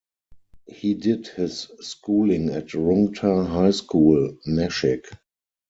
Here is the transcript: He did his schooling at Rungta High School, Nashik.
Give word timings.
He 0.65 0.95
did 0.95 1.27
his 1.27 1.67
schooling 1.81 2.49
at 2.49 2.69
Rungta 2.69 3.45
High 3.45 3.69
School, 3.69 4.35
Nashik. 4.47 5.05